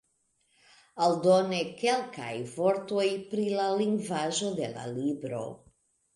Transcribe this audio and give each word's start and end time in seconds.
Aldone 1.07 1.59
kelkaj 1.81 2.31
vortoj 2.55 3.07
pri 3.35 3.47
la 3.61 3.69
lingvaĵo 3.83 4.53
de 4.63 4.73
la 4.81 4.89
libro. 4.99 5.45